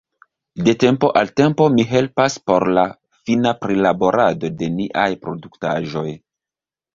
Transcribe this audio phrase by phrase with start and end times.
[0.67, 2.85] De tempo al tempo mi helpas por la
[3.27, 6.09] fina prilaborado de niaj produktaĵoj.